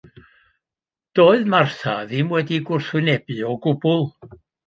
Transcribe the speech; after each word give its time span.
Doedd 1.19 1.43
Martha 1.55 1.93
ddim 2.07 2.33
wedi 2.37 2.59
gwrthwynebu 2.71 3.39
o 3.53 3.55
gwbl. 3.67 4.05